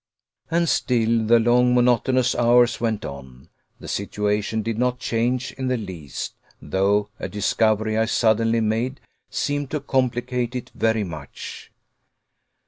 [0.49, 3.49] And still the long monotonous hours went on.
[3.79, 9.69] The situation did not change in the least, though a discovery I suddenly made seemed
[9.69, 11.71] to complicate it very much.